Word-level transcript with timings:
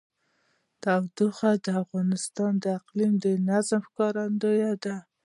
تودوخه 0.83 1.51
د 1.65 1.67
افغانستان 1.83 2.51
د 2.63 2.65
اقلیمي 2.79 3.31
نظام 3.49 3.81
ښکارندوی 3.89 4.71
ده. 4.83 4.95